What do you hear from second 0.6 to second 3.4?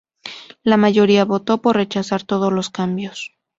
La mayoría votó por rechazar todos los cambios.